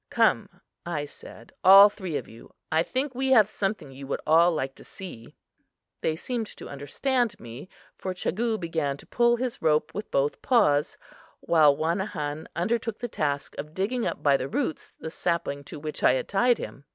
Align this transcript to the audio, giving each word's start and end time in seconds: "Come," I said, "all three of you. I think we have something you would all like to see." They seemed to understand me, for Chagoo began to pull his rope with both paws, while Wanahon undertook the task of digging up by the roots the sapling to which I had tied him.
"Come," 0.09 0.49
I 0.83 1.05
said, 1.05 1.51
"all 1.63 1.87
three 1.87 2.17
of 2.17 2.27
you. 2.27 2.55
I 2.71 2.81
think 2.81 3.13
we 3.13 3.29
have 3.33 3.47
something 3.47 3.91
you 3.91 4.07
would 4.07 4.19
all 4.25 4.51
like 4.51 4.73
to 4.77 4.83
see." 4.83 5.35
They 6.01 6.15
seemed 6.15 6.47
to 6.47 6.67
understand 6.67 7.39
me, 7.39 7.69
for 7.99 8.15
Chagoo 8.15 8.57
began 8.59 8.97
to 8.97 9.05
pull 9.05 9.35
his 9.35 9.61
rope 9.61 9.93
with 9.93 10.09
both 10.09 10.41
paws, 10.41 10.97
while 11.39 11.77
Wanahon 11.77 12.47
undertook 12.55 12.97
the 12.97 13.07
task 13.07 13.53
of 13.59 13.75
digging 13.75 14.07
up 14.07 14.23
by 14.23 14.37
the 14.37 14.47
roots 14.47 14.91
the 14.99 15.11
sapling 15.11 15.63
to 15.65 15.79
which 15.79 16.01
I 16.03 16.13
had 16.13 16.27
tied 16.27 16.57
him. 16.57 16.85